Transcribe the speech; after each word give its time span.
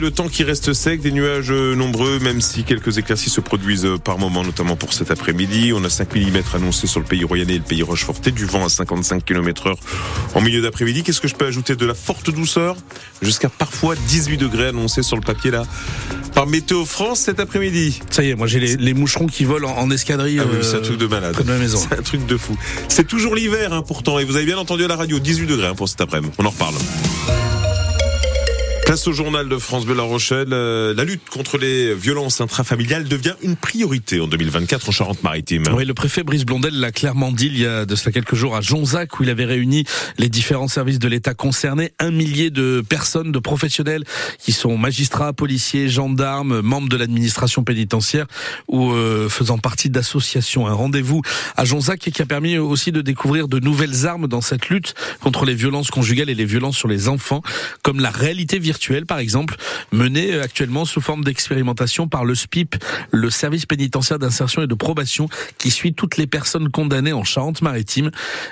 Le 0.00 0.12
temps 0.12 0.28
qui 0.28 0.44
reste 0.44 0.74
sec, 0.74 1.00
des 1.00 1.10
nuages 1.10 1.50
nombreux, 1.50 2.20
même 2.20 2.40
si 2.40 2.62
quelques 2.62 2.98
éclaircies 2.98 3.30
se 3.30 3.40
produisent 3.40 3.88
par 4.04 4.16
moment, 4.16 4.44
notamment 4.44 4.76
pour 4.76 4.92
cet 4.92 5.10
après-midi. 5.10 5.72
On 5.74 5.82
a 5.82 5.90
5 5.90 6.14
mm 6.14 6.40
annoncés 6.54 6.86
sur 6.86 7.00
le 7.00 7.04
pays 7.04 7.24
royannais 7.24 7.56
et 7.56 7.58
le 7.58 7.64
pays 7.64 7.82
Rocheforté, 7.82 8.30
du 8.30 8.44
vent 8.44 8.64
à 8.64 8.68
55 8.68 9.24
km 9.24 9.66
heure 9.66 9.78
en 10.36 10.40
milieu 10.40 10.62
d'après-midi. 10.62 11.02
Qu'est-ce 11.02 11.20
que 11.20 11.26
je 11.26 11.34
peux 11.34 11.46
ajouter 11.46 11.74
De 11.74 11.84
la 11.84 11.94
forte 11.94 12.30
douceur, 12.30 12.76
jusqu'à 13.22 13.48
parfois 13.48 13.96
18 13.96 14.36
degrés 14.36 14.68
annoncés 14.68 15.02
sur 15.02 15.16
le 15.16 15.22
papier 15.22 15.50
là, 15.50 15.64
par 16.32 16.46
Météo 16.46 16.84
France 16.84 17.18
cet 17.18 17.40
après-midi. 17.40 17.98
Ça 18.10 18.22
y 18.22 18.30
est, 18.30 18.36
moi 18.36 18.46
j'ai 18.46 18.60
les, 18.60 18.94
moucherons 18.94 19.26
qui 19.26 19.42
volent 19.42 19.74
en, 19.76 19.90
escadrille. 19.90 20.38
Ah 20.40 20.46
oui, 20.48 20.58
c'est 20.62 20.76
un 20.76 20.80
truc 20.80 20.98
de 20.98 21.08
malade. 21.08 21.34
C'est 21.76 21.98
un 21.98 22.02
truc 22.02 22.24
de 22.24 22.36
fou. 22.36 22.56
C'est 22.86 23.08
toujours 23.08 23.34
l'hiver 23.34 23.72
hein, 23.72 23.82
pourtant, 23.82 24.20
et 24.20 24.24
vous 24.24 24.36
avez 24.36 24.44
bien 24.44 24.58
entendu 24.58 24.84
à 24.84 24.88
la 24.88 24.94
radio, 24.94 25.18
18 25.18 25.46
degrés 25.46 25.66
hein, 25.66 25.74
pour 25.74 25.88
cet 25.88 26.00
après-midi. 26.00 26.32
On 26.38 26.46
en 26.46 26.50
reparle. 26.50 26.76
Place 28.88 29.06
au 29.06 29.12
journal 29.12 29.50
de 29.50 29.58
France 29.58 29.84
Bleu 29.84 29.94
La 29.94 30.02
Rochelle, 30.02 30.48
euh, 30.52 30.94
la 30.94 31.04
lutte 31.04 31.28
contre 31.28 31.58
les 31.58 31.94
violences 31.94 32.40
intrafamiliales 32.40 33.04
devient 33.04 33.34
une 33.42 33.54
priorité 33.54 34.18
en 34.18 34.26
2024 34.26 34.88
en 34.88 34.92
Charente-Maritime. 34.92 35.64
Oui, 35.74 35.84
le 35.84 35.92
préfet 35.92 36.22
Brice 36.22 36.46
Blondel 36.46 36.72
l'a 36.72 36.90
clairement 36.90 37.30
dit 37.30 37.48
il 37.48 37.58
y 37.58 37.66
a 37.66 37.84
de 37.84 37.94
cela 37.94 38.12
quelques 38.12 38.34
jours 38.34 38.56
à 38.56 38.62
Jonzac 38.62 39.20
où 39.20 39.24
il 39.24 39.28
avait 39.28 39.44
réuni 39.44 39.84
les 40.16 40.30
différents 40.30 40.68
services 40.68 40.98
de 40.98 41.06
l'État 41.06 41.34
concernés, 41.34 41.92
un 41.98 42.10
millier 42.10 42.48
de 42.48 42.80
personnes, 42.80 43.30
de 43.30 43.38
professionnels 43.38 44.04
qui 44.38 44.52
sont 44.52 44.78
magistrats, 44.78 45.34
policiers, 45.34 45.90
gendarmes, 45.90 46.62
membres 46.62 46.88
de 46.88 46.96
l'administration 46.96 47.64
pénitentiaire 47.64 48.24
ou 48.68 48.92
euh, 48.92 49.28
faisant 49.28 49.58
partie 49.58 49.90
d'associations. 49.90 50.66
Un 50.66 50.72
rendez-vous 50.72 51.20
à 51.58 51.66
Jonzac 51.66 51.98
qui 51.98 52.22
a 52.22 52.26
permis 52.26 52.56
aussi 52.56 52.90
de 52.90 53.02
découvrir 53.02 53.48
de 53.48 53.60
nouvelles 53.60 54.06
armes 54.06 54.28
dans 54.28 54.40
cette 54.40 54.70
lutte 54.70 54.94
contre 55.20 55.44
les 55.44 55.54
violences 55.54 55.90
conjugales 55.90 56.30
et 56.30 56.34
les 56.34 56.46
violences 56.46 56.78
sur 56.78 56.88
les 56.88 57.08
enfants, 57.08 57.42
comme 57.82 58.00
la 58.00 58.08
réalité 58.08 58.58
virtuelle 58.58 58.77
par 59.06 59.18
exemple, 59.18 59.56
menée 59.92 60.34
euh, 60.34 60.42
actuellement 60.42 60.84
sous 60.84 61.00
forme 61.00 61.24
d'expérimentation 61.24 62.08
par 62.08 62.24
le 62.24 62.34
SPIP, 62.34 62.76
le 63.10 63.30
service 63.30 63.66
pénitentiaire 63.66 64.18
d'insertion 64.18 64.62
et 64.62 64.66
de 64.66 64.74
probation, 64.74 65.28
qui 65.58 65.70
suit 65.70 65.94
toutes 65.94 66.16
les 66.16 66.26
personnes 66.26 66.70
condamnées 66.70 67.12
en 67.12 67.24
Charente-Maritime. 67.24 68.10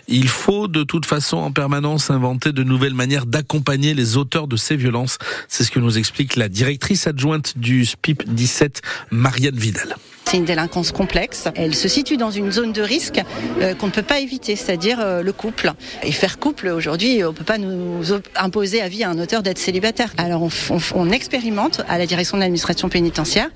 Il 0.09 0.29
faut 0.29 0.69
de 0.69 0.83
toute 0.83 1.07
façon 1.07 1.39
en 1.39 1.53
permanence 1.53 2.11
inventer 2.11 2.53
de 2.53 2.63
nouvelles 2.63 2.95
manières 2.95 3.27
d'accompagner 3.27 3.95
les 3.95 4.17
auteurs 4.17 4.49
de 4.49 4.57
ces 4.57 4.77
violences. 4.77 5.19
C'est 5.49 5.65
ce 5.65 5.71
que 5.71 5.81
nous 5.81 5.99
explique 5.99 6.37
la 6.37 6.49
directrice 6.49 7.07
adjointe 7.07 7.57
du 7.57 7.85
SPIP 7.85 8.25
17, 8.27 8.83
Marianne 9.11 9.57
Vidal. 9.57 9.97
C'est 10.29 10.39
une 10.39 10.45
délinquance 10.45 10.91
complexe. 10.91 11.45
Elle 11.55 11.73
se 11.77 11.87
situe 11.87 12.17
dans 12.17 12.33
une 12.33 12.51
zone 12.51 12.73
de 12.73 12.83
risque 12.83 13.23
euh, 13.61 13.75
qu'on 13.75 13.87
ne 13.87 13.93
peut 13.93 14.03
pas 14.03 14.19
éviter, 14.19 14.57
c'est-à-dire 14.57 14.99
euh, 14.99 15.23
le 15.23 15.33
couple. 15.33 15.73
Et 16.03 16.11
faire 16.11 16.41
couple, 16.41 16.67
aujourd'hui, 16.67 17.23
on 17.23 17.29
ne 17.29 17.33
peut 17.33 17.45
pas 17.45 17.59
nous 17.59 18.03
imposer 18.35 18.83
à 18.83 18.89
vie 18.89 19.05
à 19.05 19.11
un 19.11 19.21
auteur 19.21 19.45
d'être 19.45 19.59
célibataire. 19.59 20.13
Alors 20.17 20.49
on, 20.97 21.11
expérimente 21.11 21.83
à 21.89 21.97
la 21.97 22.07
direction 22.07 22.37
de 22.37 22.41
l'administration 22.41 22.89
pénitentiaire 22.89 23.51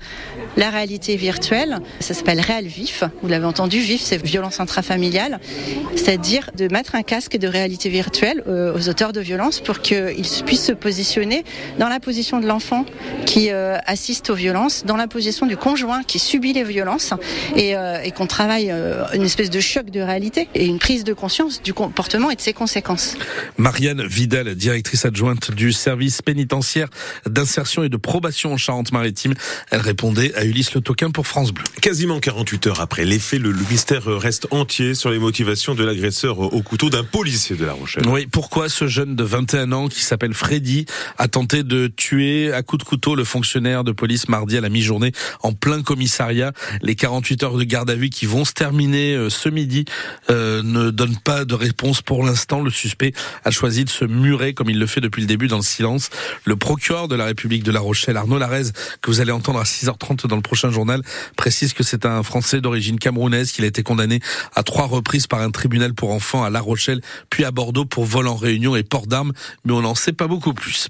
la 0.55 0.69
réalité 0.69 1.17
virtuelle. 1.17 1.79
Ça 1.99 2.13
s'appelle 2.13 2.39
Réal 2.39 2.65
Vif. 2.65 3.03
Vous 3.21 3.27
l'avez 3.27 3.45
entendu, 3.45 3.79
Vif, 3.79 4.01
c'est 4.01 4.23
violence 4.23 4.61
intrafamiliale. 4.61 5.41
C'est-à-dire 5.97 6.51
de 6.55 6.71
mettre 6.71 6.95
un 6.95 7.03
casque 7.03 7.37
de 7.37 7.49
réalité 7.49 7.89
virtuelle 7.89 8.43
euh, 8.47 8.73
aux 8.73 8.87
auteurs 8.87 9.11
de 9.11 9.19
violences 9.19 9.59
pour 9.59 9.81
qu'ils 9.81 10.23
puissent 10.45 10.67
se 10.67 10.71
positionner 10.71 11.43
dans 11.79 11.89
la 11.89 11.99
position 11.99 12.39
de 12.39 12.47
l'enfant 12.47 12.85
qui 13.25 13.49
assiste 13.49 14.29
aux 14.29 14.35
violences, 14.35 14.85
dans 14.85 14.97
la 14.97 15.07
position 15.07 15.45
du 15.45 15.57
conjoint 15.57 16.03
qui 16.03 16.19
subit 16.19 16.53
les 16.53 16.60
violences 16.63 17.13
et, 17.55 17.75
euh, 17.75 18.01
et 18.03 18.11
qu'on 18.11 18.27
travaille 18.27 18.71
euh, 18.71 19.05
une 19.13 19.23
espèce 19.23 19.49
de 19.49 19.59
choc 19.59 19.89
de 19.89 20.01
réalité 20.01 20.47
et 20.55 20.65
une 20.65 20.79
prise 20.79 21.03
de 21.03 21.13
conscience 21.13 21.61
du 21.61 21.73
comportement 21.73 22.31
et 22.31 22.35
de 22.35 22.41
ses 22.41 22.53
conséquences. 22.53 23.15
Marianne 23.57 24.05
Vidal, 24.05 24.55
directrice 24.55 25.05
adjointe 25.05 25.51
du 25.51 25.71
service 25.71 26.21
pénitentiaire 26.21 26.87
d'insertion 27.25 27.83
et 27.83 27.89
de 27.89 27.97
probation 27.97 28.53
en 28.53 28.57
Charente-Maritime, 28.57 29.33
elle 29.71 29.81
répondait 29.81 30.33
à 30.35 30.43
Ulysse 30.43 30.73
Le 30.73 30.81
Toquin 30.81 31.11
pour 31.11 31.27
France 31.27 31.51
Bleu. 31.51 31.63
Quasiment 31.81 32.19
48 32.19 32.67
heures 32.67 32.81
après 32.81 33.05
les 33.05 33.19
faits, 33.19 33.39
le, 33.39 33.53
mystère 33.69 34.05
reste 34.05 34.47
entier 34.51 34.95
sur 34.95 35.11
les 35.11 35.19
motivations 35.19 35.75
de 35.75 35.83
l'agresseur 35.83 36.39
au 36.39 36.61
couteau 36.61 36.89
d'un 36.89 37.03
policier 37.03 37.55
de 37.55 37.65
La 37.65 37.73
Rochelle. 37.73 38.07
Oui, 38.07 38.27
pourquoi 38.29 38.69
ce 38.69 38.87
jeune 38.87 39.15
de 39.15 39.23
21 39.23 39.71
ans 39.71 39.87
qui 39.87 40.01
s'appelle 40.01 40.33
Freddy 40.33 40.85
a 41.17 41.27
tenté 41.27 41.63
de 41.63 41.87
tuer 41.87 42.51
à 42.53 42.63
coups 42.63 42.83
de 42.83 42.89
couteau 42.89 43.15
le 43.15 43.23
fonctionnaire 43.23 43.83
de 43.83 43.91
police 43.91 44.27
mardi 44.27 44.57
à 44.57 44.61
la 44.61 44.69
mi-journée 44.69 45.11
en 45.41 45.53
plein 45.53 45.81
commissariat 45.81 46.50
les 46.81 46.95
48 46.95 47.43
heures 47.43 47.57
de 47.57 47.63
garde 47.63 47.89
à 47.89 47.95
vue 47.95 48.09
qui 48.09 48.25
vont 48.25 48.45
se 48.45 48.53
terminer 48.53 49.13
euh, 49.13 49.29
ce 49.29 49.49
midi 49.49 49.85
euh, 50.29 50.61
ne 50.63 50.91
donnent 50.91 51.19
pas 51.19 51.45
de 51.45 51.53
réponse 51.53 52.01
pour 52.01 52.23
l'instant. 52.23 52.61
Le 52.61 52.71
suspect 52.71 53.13
a 53.43 53.51
choisi 53.51 53.85
de 53.85 53.89
se 53.89 54.05
murer 54.05 54.53
comme 54.53 54.69
il 54.69 54.79
le 54.79 54.85
fait 54.85 55.01
depuis 55.01 55.21
le 55.21 55.27
début 55.27 55.47
dans 55.47 55.57
le 55.57 55.63
silence. 55.63 56.09
Le 56.45 56.55
procureur 56.55 57.07
de 57.07 57.15
la 57.15 57.25
République 57.25 57.63
de 57.63 57.71
La 57.71 57.79
Rochelle, 57.79 58.17
Arnaud 58.17 58.37
Larez, 58.37 58.71
que 59.01 59.11
vous 59.11 59.21
allez 59.21 59.31
entendre 59.31 59.59
à 59.59 59.63
6h30 59.63 60.27
dans 60.27 60.35
le 60.35 60.41
prochain 60.41 60.71
journal, 60.71 61.01
précise 61.35 61.73
que 61.73 61.83
c'est 61.83 62.05
un 62.05 62.23
Français 62.23 62.61
d'origine 62.61 62.99
camerounaise 62.99 63.51
qu'il 63.51 63.65
a 63.65 63.67
été 63.67 63.83
condamné 63.83 64.19
à 64.55 64.63
trois 64.63 64.85
reprises 64.85 65.27
par 65.27 65.41
un 65.41 65.51
tribunal 65.51 65.93
pour 65.93 66.11
enfants 66.11 66.43
à 66.43 66.49
La 66.49 66.61
Rochelle, 66.61 67.01
puis 67.29 67.45
à 67.45 67.51
Bordeaux 67.51 67.85
pour 67.85 68.05
vol 68.05 68.27
en 68.27 68.35
réunion 68.35 68.75
et 68.75 68.83
port 68.83 69.07
d'armes, 69.07 69.33
mais 69.65 69.73
on 69.73 69.81
n'en 69.81 69.95
sait 69.95 70.13
pas 70.13 70.27
beaucoup 70.27 70.53
plus. 70.53 70.87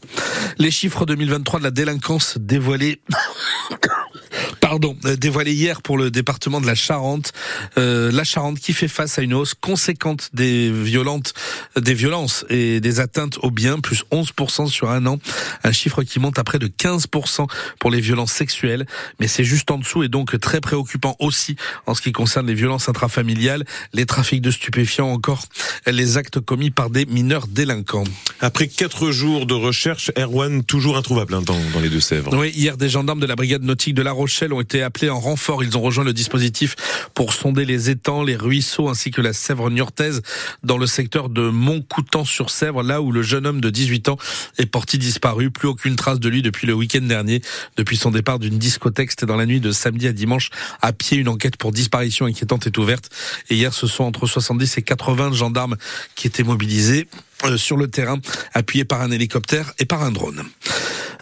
Les 0.57 0.71
chiffres 0.71 1.05
2023 1.05 1.59
de 1.59 1.63
la 1.63 1.71
délinquance 1.71 2.37
dévoilés 2.39 3.01
pardon, 4.71 4.95
euh, 5.03 5.17
dévoilé 5.17 5.51
hier 5.51 5.81
pour 5.81 5.97
le 5.97 6.09
département 6.11 6.61
de 6.61 6.65
la 6.65 6.75
Charente. 6.75 7.33
Euh, 7.77 8.09
la 8.09 8.23
Charente 8.23 8.57
qui 8.57 8.71
fait 8.71 8.87
face 8.87 9.19
à 9.19 9.21
une 9.21 9.33
hausse 9.33 9.53
conséquente 9.53 10.29
des 10.31 10.71
violentes, 10.71 11.33
des 11.75 11.93
violences 11.93 12.45
et 12.49 12.79
des 12.79 13.01
atteintes 13.01 13.37
aux 13.41 13.51
biens, 13.51 13.81
plus 13.81 14.05
11% 14.13 14.67
sur 14.67 14.89
un 14.89 15.05
an. 15.07 15.19
Un 15.65 15.73
chiffre 15.73 16.03
qui 16.03 16.21
monte 16.21 16.39
à 16.39 16.45
près 16.45 16.57
de 16.57 16.67
15% 16.67 17.47
pour 17.79 17.91
les 17.91 17.99
violences 17.99 18.31
sexuelles. 18.31 18.85
Mais 19.19 19.27
c'est 19.27 19.43
juste 19.43 19.69
en 19.71 19.77
dessous 19.77 20.03
et 20.03 20.07
donc 20.07 20.39
très 20.39 20.61
préoccupant 20.61 21.17
aussi 21.19 21.57
en 21.85 21.93
ce 21.93 22.01
qui 22.01 22.13
concerne 22.13 22.47
les 22.47 22.53
violences 22.53 22.87
intrafamiliales, 22.87 23.65
les 23.91 24.05
trafics 24.05 24.41
de 24.41 24.51
stupéfiants, 24.51 25.11
encore 25.11 25.43
les 25.85 26.15
actes 26.15 26.39
commis 26.39 26.71
par 26.71 26.89
des 26.89 27.05
mineurs 27.07 27.47
délinquants. 27.47 28.05
Après 28.39 28.69
quatre 28.69 29.11
jours 29.11 29.45
de 29.45 29.53
recherche, 29.53 30.11
Erwan 30.17 30.63
toujours 30.63 30.95
introuvable 30.95 31.33
hein, 31.33 31.41
dans, 31.41 31.59
dans 31.73 31.81
les 31.81 31.89
Deux-Sèvres. 31.89 32.33
Oui, 32.37 32.53
hier 32.55 32.77
des 32.77 32.87
gendarmes 32.87 33.19
de 33.19 33.25
la 33.25 33.35
brigade 33.35 33.63
nautique 33.63 33.95
de 33.95 34.01
La 34.01 34.13
Rochelle 34.13 34.53
ont 34.53 34.60
été 34.61 34.81
appelés 34.81 35.09
en 35.09 35.19
renfort. 35.19 35.63
Ils 35.63 35.77
ont 35.77 35.81
rejoint 35.81 36.03
le 36.03 36.13
dispositif 36.13 36.75
pour 37.13 37.33
sonder 37.33 37.65
les 37.65 37.89
étangs, 37.89 38.23
les 38.23 38.35
ruisseaux 38.35 38.89
ainsi 38.89 39.11
que 39.11 39.21
la 39.21 39.33
Sèvre 39.33 39.69
niortaise 39.69 40.21
dans 40.63 40.77
le 40.77 40.87
secteur 40.87 41.29
de 41.29 41.49
Montcoutan-sur-Sèvre, 41.49 42.83
là 42.83 43.01
où 43.01 43.11
le 43.11 43.21
jeune 43.21 43.45
homme 43.45 43.61
de 43.61 43.69
18 43.69 44.09
ans 44.09 44.17
est 44.57 44.65
porté 44.65 44.97
disparu. 44.97 45.51
Plus 45.51 45.67
aucune 45.67 45.95
trace 45.95 46.19
de 46.19 46.29
lui 46.29 46.41
depuis 46.41 46.65
le 46.65 46.73
week-end 46.73 47.01
dernier, 47.01 47.41
depuis 47.75 47.97
son 47.97 48.11
départ 48.11 48.39
d'une 48.39 48.57
discothèque. 48.57 49.01
Dans 49.25 49.35
la 49.35 49.45
nuit 49.45 49.59
de 49.59 49.71
samedi 49.71 50.07
à 50.07 50.13
dimanche. 50.13 50.49
À 50.81 50.93
pied, 50.93 51.17
une 51.17 51.27
enquête 51.27 51.57
pour 51.57 51.71
disparition 51.71 52.25
inquiétante 52.25 52.67
est 52.67 52.77
ouverte. 52.77 53.09
Et 53.49 53.55
hier, 53.55 53.73
ce 53.73 53.87
sont 53.87 54.03
entre 54.03 54.27
70 54.27 54.77
et 54.77 54.81
80 54.81 55.33
gendarmes 55.33 55.75
qui 56.15 56.27
étaient 56.27 56.43
mobilisés 56.43 57.07
sur 57.57 57.77
le 57.77 57.87
terrain, 57.87 58.19
appuyés 58.53 58.85
par 58.85 59.01
un 59.01 59.11
hélicoptère 59.11 59.73
et 59.79 59.85
par 59.85 60.03
un 60.03 60.11
drone. 60.11 60.43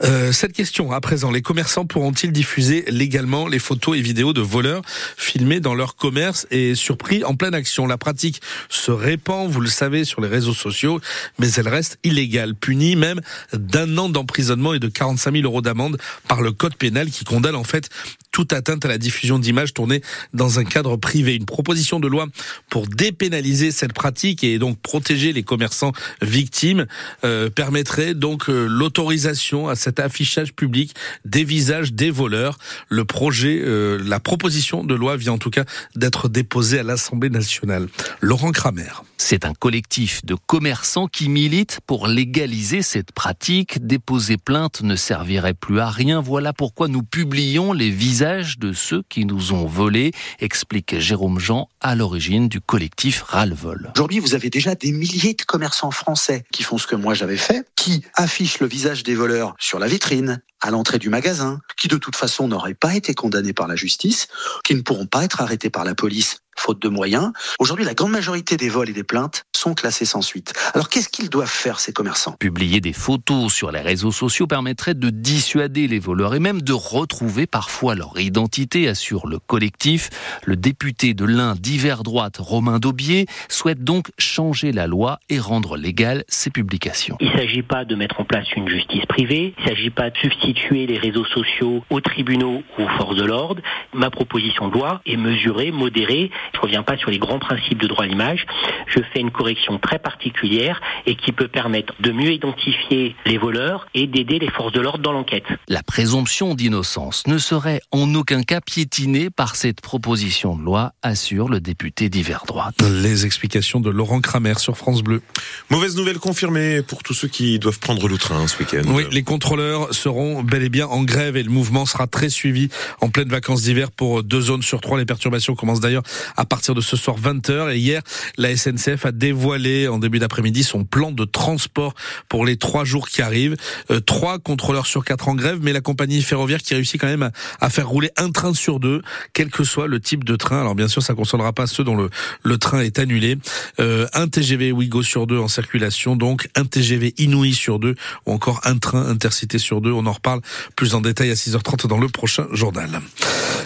Euh, 0.03 0.31
cette 0.31 0.53
question, 0.53 0.91
à 0.91 1.01
présent, 1.01 1.31
les 1.31 1.41
commerçants 1.41 1.85
pourront-ils 1.85 2.31
diffuser 2.31 2.85
légalement 2.87 3.47
les 3.47 3.59
photos 3.59 3.97
et 3.97 4.01
vidéos 4.01 4.33
de 4.33 4.41
voleurs 4.41 4.81
filmés 5.17 5.59
dans 5.59 5.75
leur 5.75 5.95
commerce 5.95 6.47
et 6.51 6.75
surpris 6.75 7.23
en 7.23 7.35
pleine 7.35 7.53
action? 7.53 7.85
La 7.85 7.97
pratique 7.97 8.41
se 8.69 8.91
répand, 8.91 9.49
vous 9.49 9.61
le 9.61 9.67
savez, 9.67 10.05
sur 10.05 10.21
les 10.21 10.27
réseaux 10.27 10.53
sociaux, 10.53 11.01
mais 11.37 11.51
elle 11.51 11.67
reste 11.67 11.99
illégale, 12.03 12.55
punie 12.55 12.95
même 12.95 13.19
d'un 13.53 13.97
an 13.97 14.09
d'emprisonnement 14.09 14.73
et 14.73 14.79
de 14.79 14.87
45 14.87 15.33
000 15.33 15.43
euros 15.43 15.61
d'amende 15.61 15.97
par 16.27 16.41
le 16.41 16.51
code 16.51 16.75
pénal 16.75 17.09
qui 17.09 17.25
condamne 17.25 17.55
en 17.55 17.63
fait 17.63 17.89
toute 18.31 18.53
atteinte 18.53 18.85
à 18.85 18.87
la 18.87 18.97
diffusion 18.97 19.39
d'images 19.39 19.73
tournées 19.73 20.01
dans 20.33 20.59
un 20.59 20.63
cadre 20.63 20.95
privé. 20.97 21.35
Une 21.35 21.45
proposition 21.45 21.99
de 21.99 22.07
loi 22.07 22.27
pour 22.69 22.87
dépénaliser 22.87 23.71
cette 23.71 23.93
pratique 23.93 24.43
et 24.43 24.59
donc 24.59 24.79
protéger 24.79 25.33
les 25.33 25.43
commerçants 25.43 25.91
victimes 26.21 26.85
euh, 27.23 27.49
permettrait 27.49 28.13
donc 28.13 28.49
euh, 28.49 28.65
l'autorisation 28.65 29.67
à 29.67 29.75
cet 29.75 29.99
affichage 29.99 30.53
public 30.53 30.95
des 31.25 31.43
visages 31.43 31.93
des 31.93 32.11
voleurs. 32.11 32.57
Le 32.89 33.05
projet, 33.05 33.61
euh, 33.61 33.99
la 34.03 34.19
proposition 34.19 34.83
de 34.83 34.95
loi 34.95 35.17
vient 35.17 35.33
en 35.33 35.37
tout 35.37 35.49
cas 35.49 35.65
d'être 35.95 36.29
déposée 36.29 36.79
à 36.79 36.83
l'Assemblée 36.83 37.29
nationale. 37.29 37.87
Laurent 38.21 38.51
Kramer. 38.51 38.91
C'est 39.21 39.45
un 39.45 39.53
collectif 39.53 40.23
de 40.23 40.33
commerçants 40.33 41.07
qui 41.07 41.27
militent 41.27 41.81
pour 41.85 42.07
légaliser 42.07 42.81
cette 42.81 43.11
pratique. 43.11 43.85
Déposer 43.85 44.37
plainte 44.37 44.81
ne 44.81 44.95
servirait 44.95 45.53
plus 45.53 45.79
à 45.79 45.89
rien. 45.89 46.21
Voilà 46.21 46.53
pourquoi 46.53 46.87
nous 46.87 47.03
publions 47.03 47.73
les 47.73 47.89
visages 47.89 48.59
de 48.59 48.71
ceux 48.71 49.03
qui 49.09 49.25
nous 49.25 49.51
ont 49.51 49.65
volés, 49.65 50.13
explique 50.39 50.97
Jérôme 50.99 51.37
Jean 51.37 51.67
à 51.81 51.95
l'origine 51.95 52.47
du 52.47 52.61
collectif 52.61 53.21
Ralvol. 53.21 53.91
Aujourd'hui, 53.95 54.19
vous 54.19 54.35
avez 54.35 54.49
déjà 54.49 54.75
des 54.75 54.91
milliers 54.91 55.33
de 55.33 55.43
commerçants 55.43 55.91
français 55.99 56.43
qui 56.51 56.63
font 56.63 56.77
ce 56.77 56.87
que 56.87 56.95
moi 56.95 57.13
j'avais 57.13 57.37
fait, 57.37 57.67
qui 57.75 58.03
affichent 58.15 58.59
le 58.59 58.67
visage 58.67 59.03
des 59.03 59.15
voleurs 59.15 59.55
sur 59.59 59.77
la 59.77 59.87
vitrine, 59.87 60.41
à 60.61 60.71
l'entrée 60.71 60.97
du 60.97 61.09
magasin, 61.09 61.61
qui 61.77 61.87
de 61.87 61.97
toute 61.97 62.15
façon 62.15 62.47
n'auraient 62.47 62.73
pas 62.73 62.95
été 62.95 63.13
condamnés 63.13 63.53
par 63.53 63.67
la 63.67 63.75
justice, 63.75 64.27
qui 64.63 64.75
ne 64.75 64.81
pourront 64.81 65.05
pas 65.05 65.23
être 65.23 65.41
arrêtés 65.41 65.69
par 65.69 65.85
la 65.85 65.95
police 65.95 66.39
faute 66.59 66.81
de 66.81 66.89
moyens. 66.89 67.31
Aujourd'hui, 67.59 67.85
la 67.85 67.93
grande 67.93 68.11
majorité 68.11 68.57
des 68.57 68.69
vols 68.69 68.89
et 68.89 68.93
des 68.93 69.03
plaintes 69.03 69.45
sont 69.55 69.73
classés 69.73 70.05
sans 70.05 70.21
suite. 70.21 70.53
Alors 70.73 70.89
qu'est-ce 70.89 71.09
qu'ils 71.09 71.29
doivent 71.29 71.49
faire 71.49 71.79
ces 71.79 71.93
commerçants? 71.93 72.35
Publier 72.39 72.81
des 72.81 72.93
photos 72.93 73.53
sur 73.53 73.71
les 73.71 73.81
réseaux 73.81 74.11
sociaux 74.11 74.47
permettrait 74.47 74.93
de 74.93 75.09
dissuader 75.09 75.87
les 75.87 75.99
voleurs 75.99 76.35
et 76.35 76.39
même 76.39 76.61
de 76.61 76.73
retrouver 76.73 77.47
parfois 77.47 77.95
leur 77.95 78.19
identité, 78.19 78.87
assure 78.87 79.27
le 79.27 79.39
collectif. 79.39 80.09
Le 80.45 80.55
député 80.55 81.13
de 81.13 81.25
l'Ain 81.25 81.55
d'hiver 81.55 82.03
droite, 82.03 82.37
Romain 82.39 82.79
Daubier, 82.79 83.25
souhaite 83.47 83.83
donc 83.83 84.07
changer 84.17 84.71
la 84.71 84.87
loi 84.87 85.19
et 85.29 85.39
rendre 85.39 85.77
légales 85.77 86.23
ces 86.27 86.49
publications. 86.49 87.17
Il 87.19 87.31
ne 87.31 87.37
s'agit 87.37 87.63
pas 87.63 87.85
de 87.85 87.95
mettre 87.95 88.19
en 88.19 88.25
place 88.25 88.47
une 88.55 88.67
justice 88.67 89.05
privée, 89.05 89.53
il 89.57 89.63
ne 89.63 89.69
s'agit 89.69 89.89
pas 89.89 90.09
de 90.09 90.17
substituer 90.17 90.87
les 90.87 90.97
réseaux 90.97 91.25
sociaux 91.25 91.83
aux 91.89 92.01
tribunaux 92.01 92.63
ou 92.77 92.83
aux 92.83 92.89
forces 92.97 93.15
de 93.15 93.25
l'ordre. 93.25 93.61
Ma 93.93 94.09
proposition 94.09 94.67
de 94.67 94.73
loi 94.73 95.01
est 95.05 95.17
mesurée, 95.17 95.71
modérée. 95.71 96.31
Je 96.53 96.57
ne 96.57 96.61
reviens 96.61 96.83
pas 96.83 96.97
sur 96.97 97.09
les 97.09 97.19
grands 97.19 97.39
principes 97.39 97.81
de 97.81 97.87
droit 97.87 98.05
à 98.05 98.07
l'image. 98.07 98.45
Je 98.87 98.99
fais 99.13 99.19
une 99.19 99.31
correction 99.31 99.79
très 99.79 99.99
particulière 99.99 100.81
et 101.05 101.15
qui 101.15 101.31
peut 101.31 101.47
permettre 101.47 101.93
de 101.99 102.11
mieux 102.11 102.31
identifier 102.31 103.15
les 103.25 103.37
voleurs 103.37 103.87
et 103.93 104.07
d'aider 104.07 104.39
les 104.39 104.49
forces 104.49 104.71
de 104.71 104.81
l'ordre 104.81 105.03
dans 105.03 105.11
l'enquête. 105.11 105.45
La 105.67 105.83
présomption 105.83 106.55
d'innocence 106.55 107.27
ne 107.27 107.37
serait 107.37 107.81
en 107.91 108.13
aucun 108.15 108.43
cas 108.43 108.61
piétinée 108.61 109.29
par 109.29 109.55
cette 109.55 109.81
proposition 109.81 110.55
de 110.55 110.63
loi, 110.63 110.93
assure 111.01 111.49
le 111.49 111.59
député 111.59 112.09
d'hiver 112.09 112.43
droite. 112.47 112.75
Les 112.81 113.25
explications 113.25 113.79
de 113.79 113.89
Laurent 113.89 114.21
Kramer 114.21 114.59
sur 114.59 114.77
France 114.77 115.01
Bleu. 115.01 115.21
Mauvaise 115.69 115.95
nouvelle 115.95 116.19
confirmée 116.19 116.81
pour 116.81 117.03
tous 117.03 117.13
ceux 117.13 117.27
qui 117.27 117.59
doivent 117.59 117.79
prendre 117.79 118.07
le 118.07 118.17
train 118.17 118.47
ce 118.47 118.57
week-end. 118.59 118.81
Oui, 118.87 119.03
les 119.11 119.23
contrôleurs 119.23 119.93
seront 119.93 120.43
bel 120.43 120.63
et 120.63 120.69
bien 120.69 120.87
en 120.87 121.03
grève 121.03 121.37
et 121.37 121.43
le 121.43 121.51
mouvement 121.51 121.85
sera 121.85 122.07
très 122.07 122.29
suivi 122.29 122.69
en 123.01 123.09
pleine 123.09 123.29
vacances 123.29 123.63
d'hiver 123.63 123.91
pour 123.91 124.23
deux 124.23 124.41
zones 124.41 124.61
sur 124.61 124.81
trois. 124.81 124.97
Les 124.97 125.05
perturbations 125.05 125.55
commencent 125.55 125.79
d'ailleurs 125.79 126.03
à 126.39 126.45
partir 126.45 126.73
de 126.73 126.79
ce 126.79 126.95
soir 126.95 127.17
20h 127.19 127.73
et 127.73 127.77
hier, 127.77 128.01
la 128.37 128.55
SNCF 128.55 129.05
a 129.05 129.11
dévoilé 129.11 129.89
en 129.89 129.99
début 129.99 130.19
d'après-midi 130.19 130.63
son 130.63 130.85
plan 130.85 131.11
de 131.11 131.25
transport 131.25 131.93
pour 132.29 132.45
les 132.45 132.55
trois 132.55 132.85
jours 132.85 133.09
qui 133.09 133.21
arrivent. 133.21 133.57
Euh, 133.91 133.99
trois 133.99 134.39
contrôleurs 134.39 134.85
sur 134.85 135.03
quatre 135.03 135.27
en 135.27 135.35
grève, 135.35 135.59
mais 135.61 135.73
la 135.73 135.81
compagnie 135.81 136.21
ferroviaire 136.21 136.61
qui 136.61 136.75
réussit 136.75 136.99
quand 136.99 137.07
même 137.07 137.29
à, 137.59 137.69
faire 137.69 137.89
rouler 137.89 138.09
un 138.15 138.31
train 138.31 138.53
sur 138.53 138.79
deux, 138.79 139.01
quel 139.33 139.49
que 139.49 139.65
soit 139.65 139.87
le 139.87 139.99
type 139.99 140.23
de 140.23 140.37
train. 140.37 140.61
Alors 140.61 140.75
bien 140.75 140.87
sûr, 140.87 141.03
ça 141.03 141.11
ne 141.11 141.17
concernera 141.17 141.51
pas 141.51 141.67
ceux 141.67 141.83
dont 141.83 141.97
le, 141.97 142.09
le 142.43 142.57
train 142.57 142.79
est 142.79 142.99
annulé. 142.99 143.37
Euh, 143.81 144.07
un 144.13 144.29
TGV 144.29 144.71
Ouigo 144.71 145.03
sur 145.03 145.27
deux 145.27 145.39
en 145.39 145.49
circulation, 145.49 146.15
donc 146.15 146.47
un 146.55 146.63
TGV 146.63 147.15
Inouï 147.17 147.53
sur 147.53 147.79
deux, 147.79 147.95
ou 148.25 148.31
encore 148.31 148.61
un 148.63 148.77
train 148.77 149.05
intercité 149.09 149.59
sur 149.59 149.81
deux. 149.81 149.91
On 149.91 150.05
en 150.05 150.13
reparle 150.13 150.39
plus 150.77 150.95
en 150.95 151.01
détail 151.01 151.31
à 151.31 151.35
6h30 151.35 151.87
dans 151.87 151.99
le 151.99 152.07
prochain 152.07 152.47
journal. 152.53 153.01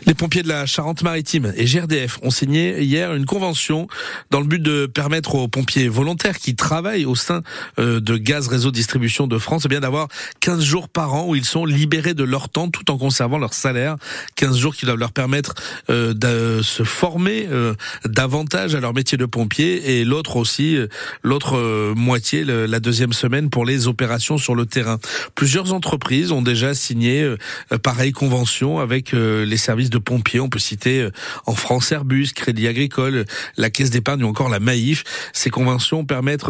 Les 0.05 0.13
pompiers 0.13 0.43
de 0.43 0.49
la 0.49 0.65
Charente-Maritime 0.65 1.53
et 1.55 1.63
GRDF 1.63 2.19
ont 2.23 2.29
signé 2.29 2.81
hier 2.81 3.13
une 3.13 3.25
convention 3.25 3.87
dans 4.31 4.41
le 4.41 4.45
but 4.45 4.61
de 4.61 4.85
permettre 4.85 5.35
aux 5.35 5.47
pompiers 5.47 5.87
volontaires 5.87 6.39
qui 6.39 6.55
travaillent 6.55 7.05
au 7.05 7.15
sein 7.15 7.41
euh, 7.79 8.01
de 8.01 8.17
Gaz 8.17 8.49
Réseau 8.49 8.71
Distribution 8.71 9.27
de 9.27 9.37
France 9.37 9.63
eh 9.65 9.69
bien 9.69 9.79
d'avoir 9.79 10.09
15 10.41 10.61
jours 10.61 10.89
par 10.89 11.13
an 11.13 11.27
où 11.27 11.35
ils 11.35 11.45
sont 11.45 11.65
libérés 11.65 12.13
de 12.13 12.25
leur 12.25 12.49
temps 12.49 12.69
tout 12.69 12.91
en 12.91 12.97
conservant 12.97 13.37
leur 13.37 13.53
salaire. 13.53 13.95
15 14.35 14.57
jours 14.57 14.75
qui 14.75 14.85
doivent 14.85 14.97
leur 14.97 15.13
permettre 15.13 15.53
euh, 15.89 16.13
de 16.13 16.61
se 16.61 16.83
former 16.83 17.47
euh, 17.49 17.73
davantage 18.05 18.75
à 18.75 18.81
leur 18.81 18.93
métier 18.93 19.17
de 19.17 19.25
pompier 19.25 19.99
et 19.99 20.05
l'autre 20.05 20.35
aussi, 20.35 20.77
l'autre 21.21 21.93
moitié, 21.93 22.43
la 22.43 22.79
deuxième 22.79 23.13
semaine 23.13 23.49
pour 23.49 23.65
les 23.65 23.87
opérations 23.87 24.37
sur 24.37 24.55
le 24.55 24.65
terrain. 24.65 24.99
Plusieurs 25.35 25.71
entreprises 25.73 26.31
ont 26.31 26.41
déjà 26.41 26.73
signé 26.73 27.35
pareille 27.83 28.11
convention 28.11 28.79
avec 28.79 29.11
les 29.11 29.57
services 29.57 29.89
de 29.93 29.99
pompiers. 29.99 30.39
On 30.39 30.49
peut 30.49 30.59
citer 30.59 31.07
en 31.45 31.55
France 31.55 31.91
Airbus, 31.91 32.29
Crédit 32.35 32.67
Agricole, 32.67 33.25
la 33.57 33.69
Caisse 33.69 33.89
d'épargne 33.89 34.23
ou 34.23 34.27
encore 34.27 34.49
la 34.49 34.59
Maïf. 34.59 35.03
Ces 35.33 35.49
conventions 35.49 36.05
permettent 36.05 36.45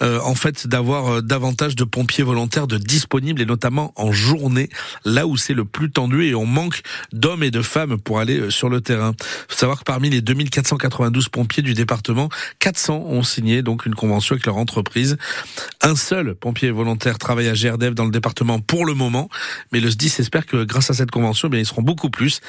en 0.00 0.34
fait 0.34 0.66
d'avoir 0.66 1.22
davantage 1.22 1.76
de 1.76 1.84
pompiers 1.84 2.24
volontaires 2.24 2.66
de 2.66 2.78
disponibles 2.78 3.40
et 3.40 3.46
notamment 3.46 3.92
en 3.96 4.12
journée, 4.12 4.68
là 5.04 5.26
où 5.26 5.36
c'est 5.36 5.54
le 5.54 5.64
plus 5.64 5.90
tendu 5.90 6.24
et 6.24 6.34
on 6.34 6.46
manque 6.46 6.82
d'hommes 7.12 7.42
et 7.42 7.50
de 7.50 7.62
femmes 7.62 7.98
pour 7.98 8.20
aller 8.20 8.38
euh, 8.38 8.50
sur 8.50 8.68
le 8.68 8.80
terrain. 8.80 9.12
Faut 9.48 9.56
savoir 9.56 9.78
que 9.78 9.84
parmi 9.84 10.10
les 10.10 10.20
2492 10.20 11.28
pompiers 11.28 11.62
du 11.62 11.74
département, 11.74 12.28
400 12.60 13.04
ont 13.06 13.22
signé 13.22 13.62
donc 13.62 13.86
une 13.86 13.94
convention 13.94 14.34
avec 14.34 14.46
leur 14.46 14.56
entreprise. 14.56 15.16
Un 15.82 15.96
seul 15.96 16.34
pompier 16.34 16.70
volontaire 16.70 17.18
travaille 17.18 17.48
à 17.48 17.54
GRDF 17.54 17.94
dans 17.94 18.04
le 18.04 18.10
département 18.10 18.60
pour 18.60 18.86
le 18.86 18.94
moment, 18.94 19.28
mais 19.72 19.80
le 19.80 19.90
SDIS 19.90 20.16
espère 20.18 20.46
que 20.46 20.64
grâce 20.64 20.90
à 20.90 20.94
cette 20.94 21.10
convention, 21.10 21.48
eh 21.48 21.50
bien 21.50 21.60
ils 21.60 21.66
seront 21.66 21.82
beaucoup 21.82 22.10
plus. 22.10 22.40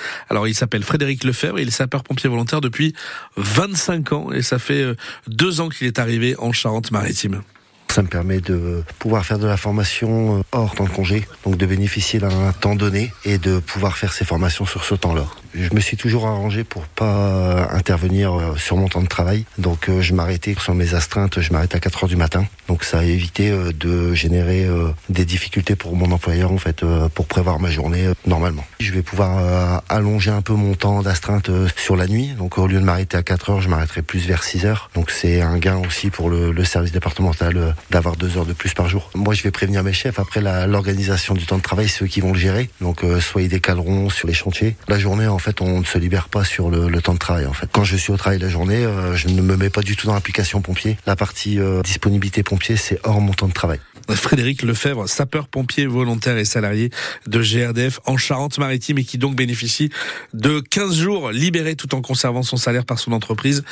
Il 0.45 0.53
s'appelle 0.53 0.83
Frédéric 0.83 1.23
Lefebvre, 1.23 1.59
il 1.59 1.67
est 1.67 1.71
sapeur-pompier 1.71 2.29
volontaire 2.29 2.61
depuis 2.61 2.93
25 3.37 4.11
ans 4.11 4.31
et 4.31 4.41
ça 4.41 4.59
fait 4.59 4.81
euh, 4.81 4.95
deux 5.27 5.61
ans 5.61 5.69
qu'il 5.69 5.87
est 5.87 5.99
arrivé 5.99 6.35
en 6.37 6.51
Charente-Maritime. 6.51 7.41
Ça 7.87 8.01
me 8.01 8.07
permet 8.07 8.41
de 8.41 8.83
pouvoir 8.99 9.25
faire 9.25 9.39
de 9.39 9.47
la 9.47 9.57
formation 9.57 10.39
euh, 10.39 10.41
hors 10.51 10.75
temps 10.75 10.83
de 10.83 10.89
congé, 10.89 11.25
donc 11.45 11.57
de 11.57 11.65
bénéficier 11.65 12.19
d'un 12.19 12.51
temps 12.51 12.75
donné 12.75 13.13
et 13.23 13.37
de 13.37 13.59
pouvoir 13.59 13.97
faire 13.97 14.11
ces 14.11 14.25
formations 14.25 14.65
sur 14.65 14.83
ce 14.83 14.95
temps-là. 14.95 15.25
Je 15.57 15.73
me 15.73 15.79
suis 15.79 15.95
toujours 15.95 16.27
arrangé 16.27 16.65
pour 16.65 16.83
pas 16.83 17.69
intervenir 17.71 18.33
euh, 18.33 18.55
sur 18.57 18.75
mon 18.75 18.89
temps 18.89 19.01
de 19.01 19.07
travail. 19.07 19.45
Donc 19.57 19.87
euh, 19.87 20.01
je 20.01 20.13
m'arrêtais 20.13 20.53
sur 20.59 20.75
mes 20.75 20.95
astreintes, 20.95 21.39
je 21.39 21.53
m'arrêtais 21.53 21.77
à 21.77 21.79
4 21.79 22.03
heures 22.03 22.09
du 22.09 22.17
matin. 22.17 22.45
Donc 22.67 22.83
ça 22.83 22.99
a 22.99 23.03
évité 23.03 23.51
euh, 23.51 23.71
de 23.71 24.13
générer 24.13 24.67
des 25.09 25.23
difficultés 25.23 25.75
pour 25.75 25.95
mon 25.95 26.11
employeur 26.11 26.51
en 26.51 26.57
fait 26.57 26.83
pour 27.13 27.25
prévoir 27.25 27.59
ma 27.59 27.69
journée 27.69 28.09
normalement. 28.25 28.65
Je 28.79 28.91
vais 28.91 29.01
pouvoir 29.01 29.81
allonger 29.89 30.31
un 30.31 30.41
peu 30.41 30.53
mon 30.53 30.73
temps 30.73 31.01
d'astreinte 31.01 31.49
sur 31.75 31.95
la 31.95 32.07
nuit. 32.07 32.29
Donc 32.37 32.57
au 32.57 32.67
lieu 32.67 32.79
de 32.79 32.83
m'arrêter 32.83 33.17
à 33.17 33.23
4 33.23 33.49
heures, 33.49 33.61
je 33.61 33.69
m'arrêterai 33.69 34.01
plus 34.01 34.25
vers 34.25 34.43
6 34.43 34.65
heures. 34.65 34.89
Donc 34.95 35.11
c'est 35.11 35.41
un 35.41 35.57
gain 35.57 35.77
aussi 35.77 36.09
pour 36.09 36.29
le, 36.29 36.63
service 36.65 36.91
départemental 36.91 37.75
d'avoir 37.91 38.15
2 38.15 38.37
heures 38.37 38.45
de 38.45 38.53
plus 38.53 38.73
par 38.73 38.89
jour. 38.89 39.09
Moi 39.13 39.33
je 39.33 39.43
vais 39.43 39.51
prévenir 39.51 39.83
mes 39.83 39.93
chefs. 39.93 40.19
Après 40.19 40.41
l'organisation 40.41 41.33
du 41.33 41.45
temps 41.45 41.57
de 41.57 41.63
travail, 41.63 41.87
c'est 41.87 42.03
eux 42.03 42.07
qui 42.07 42.21
vont 42.21 42.33
le 42.33 42.39
gérer. 42.39 42.69
Donc 42.81 43.03
soit 43.19 43.43
ils 43.43 43.49
décaleront 43.49 44.09
sur 44.09 44.27
les 44.27 44.33
chantiers. 44.33 44.75
La 44.87 44.99
journée 44.99 45.27
en 45.27 45.39
on 45.61 45.79
ne 45.79 45.85
se 45.85 45.97
libère 45.97 46.29
pas 46.29 46.43
sur 46.43 46.69
le, 46.69 47.01
temps 47.01 47.13
de 47.13 47.19
travail. 47.19 47.45
En 47.45 47.53
fait, 47.53 47.69
quand 47.71 47.83
je 47.83 47.95
suis 47.95 48.11
au 48.11 48.17
travail 48.17 48.39
la 48.39 48.49
journée, 48.49 48.85
euh, 48.85 49.15
je 49.15 49.27
ne 49.27 49.41
me 49.41 49.55
mets 49.57 49.69
pas 49.69 49.81
du 49.81 49.95
tout 49.95 50.07
dans 50.07 50.13
l'application 50.13 50.61
pompier. 50.61 50.97
La 51.05 51.15
partie 51.15 51.59
euh, 51.59 51.81
disponibilité 51.81 52.43
pompier, 52.43 52.77
c'est 52.77 52.99
hors 53.03 53.21
mon 53.21 53.33
temps 53.33 53.47
de 53.47 53.53
travail. 53.53 53.79
Frédéric 54.13 54.61
Lefebvre, 54.61 55.07
sapeur-pompier 55.07 55.85
volontaire 55.85 56.37
et 56.37 56.45
salarié 56.45 56.89
de 57.27 57.41
GRDF 57.41 57.99
en 58.05 58.17
Charente-Maritime 58.17 58.99
et 58.99 59.03
qui 59.03 59.17
donc 59.17 59.35
bénéficie 59.35 59.89
de 60.33 60.59
15 60.59 60.95
jours 60.95 61.31
libérés 61.31 61.75
tout 61.75 61.95
en 61.95 62.01
conservant 62.01 62.43
son 62.43 62.57
salaire 62.57 62.85
par 62.85 62.99
son 62.99 63.11
entreprise 63.11 63.63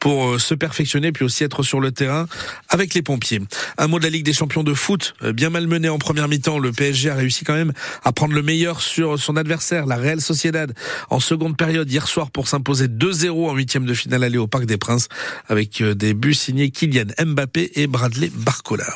pour 0.00 0.28
euh, 0.28 0.38
se 0.38 0.54
perfectionner 0.54 1.12
puis 1.12 1.24
aussi 1.24 1.44
être 1.44 1.62
sur 1.62 1.80
le 1.80 1.92
terrain 1.92 2.26
avec 2.68 2.94
les 2.94 3.02
pompiers. 3.02 3.40
Un 3.78 3.86
mot 3.88 3.98
de 3.98 4.04
la 4.04 4.10
Ligue 4.10 4.24
des 4.24 4.32
champions 4.32 4.62
de 4.62 4.74
foot, 4.74 5.14
bien 5.34 5.50
malmené 5.50 5.88
en 5.88 5.98
première 5.98 6.28
mi-temps, 6.28 6.58
le 6.58 6.72
PSG 6.72 7.10
a 7.10 7.14
réussi 7.14 7.44
quand 7.44 7.54
même 7.54 7.72
à 8.04 8.12
prendre 8.12 8.34
le 8.34 8.42
meilleur 8.42 8.80
sur 8.80 9.18
son 9.18 9.36
adversaire, 9.36 9.86
la 9.86 9.96
Real 9.96 10.20
Sociedad, 10.20 10.72
en 11.10 11.20
seconde 11.20 11.56
période 11.56 11.90
hier 11.90 12.06
soir 12.08 12.30
pour 12.30 12.48
s'imposer 12.48 12.88
2-0 12.88 13.48
en 13.48 13.54
huitième 13.54 13.86
de 13.86 13.94
finale 13.94 14.24
aller 14.24 14.38
au 14.38 14.46
Parc 14.46 14.66
des 14.66 14.76
Princes 14.76 15.08
avec 15.48 15.80
euh, 15.80 15.94
des 15.94 16.14
buts 16.14 16.34
signés 16.34 16.70
Kylian 16.70 17.06
Mbappé 17.24 17.72
et 17.74 17.86
Bradley 17.86 18.30
Barcola. 18.34 18.86